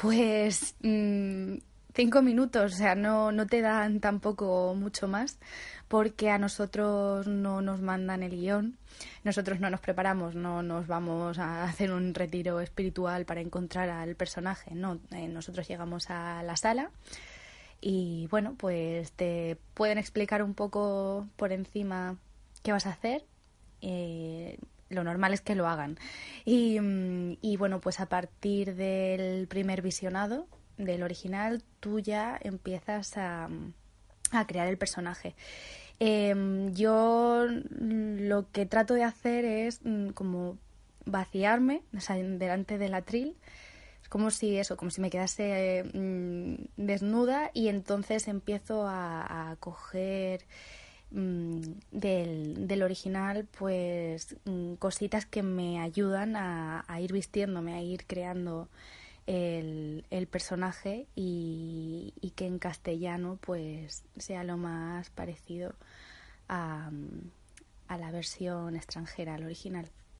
Pues 0.00 0.76
mm, 0.82 1.54
cinco 1.92 2.22
minutos, 2.22 2.74
o 2.74 2.76
sea, 2.76 2.94
no, 2.94 3.32
no 3.32 3.46
te 3.48 3.60
dan 3.60 3.98
tampoco 3.98 4.74
mucho 4.76 5.08
más, 5.08 5.38
porque 5.88 6.30
a 6.30 6.38
nosotros 6.38 7.26
no 7.26 7.62
nos 7.62 7.80
mandan 7.80 8.22
el 8.22 8.30
guion, 8.30 8.78
nosotros 9.24 9.58
no 9.58 9.70
nos 9.70 9.80
preparamos, 9.80 10.36
no 10.36 10.62
nos 10.62 10.86
vamos 10.86 11.40
a 11.40 11.64
hacer 11.64 11.90
un 11.90 12.14
retiro 12.14 12.60
espiritual 12.60 13.24
para 13.24 13.40
encontrar 13.40 13.90
al 13.90 14.14
personaje, 14.14 14.72
no, 14.72 15.00
eh, 15.10 15.26
nosotros 15.26 15.66
llegamos 15.66 16.10
a 16.10 16.44
la 16.44 16.56
sala 16.56 16.90
y 17.80 18.28
bueno, 18.30 18.54
pues 18.56 19.10
te 19.12 19.58
pueden 19.74 19.98
explicar 19.98 20.44
un 20.44 20.54
poco 20.54 21.26
por 21.36 21.52
encima 21.52 22.16
qué 22.62 22.70
vas 22.70 22.86
a 22.86 22.90
hacer. 22.90 23.24
Lo 24.98 25.04
normal 25.04 25.32
es 25.32 25.40
que 25.40 25.54
lo 25.54 25.68
hagan. 25.68 25.96
Y, 26.44 26.80
mm, 26.80 27.38
y, 27.40 27.56
bueno, 27.56 27.80
pues 27.80 28.00
a 28.00 28.06
partir 28.06 28.74
del 28.74 29.46
primer 29.46 29.80
visionado, 29.80 30.46
del 30.76 31.02
original, 31.02 31.62
tú 31.80 32.00
ya 32.00 32.38
empiezas 32.42 33.16
a, 33.16 33.48
a 34.32 34.46
crear 34.46 34.68
el 34.68 34.78
personaje. 34.78 35.34
Em, 36.00 36.74
yo 36.74 37.46
lo 37.48 38.50
que 38.52 38.66
trato 38.66 38.94
de 38.94 39.04
hacer 39.04 39.44
es 39.44 39.80
mm, 39.84 40.10
como 40.10 40.58
vaciarme 41.06 41.82
o 41.96 42.00
sea, 42.00 42.16
delante 42.16 42.78
del 42.78 42.94
atril. 42.94 43.36
Es 44.02 44.08
como 44.08 44.30
si 44.30 44.56
eso, 44.58 44.76
como 44.76 44.90
si 44.90 45.00
me 45.00 45.10
quedase 45.10 45.84
mm, 45.94 46.54
desnuda 46.76 47.50
y 47.54 47.68
entonces 47.68 48.28
empiezo 48.28 48.86
a, 48.86 49.50
a 49.50 49.56
coger 49.56 50.44
del, 51.10 52.68
del, 52.68 52.82
original 52.82 53.46
pues 53.58 54.36
cositas 54.78 55.24
que 55.24 55.42
me 55.42 55.80
ayudan 55.80 56.36
a, 56.36 56.84
a 56.86 57.00
ir 57.00 57.12
vistiéndome, 57.12 57.74
a 57.74 57.82
ir 57.82 58.04
creando 58.06 58.68
el, 59.26 60.04
el 60.10 60.26
personaje 60.26 61.06
y, 61.14 62.14
y, 62.20 62.30
que 62.30 62.46
en 62.46 62.58
castellano 62.58 63.38
pues 63.40 64.04
sea 64.16 64.44
lo 64.44 64.56
más 64.56 65.10
parecido 65.10 65.74
a, 66.48 66.90
a 67.88 67.98
la 67.98 68.10
versión 68.10 68.76
extranjera, 68.76 69.34
al 69.34 69.44
original. 69.44 69.88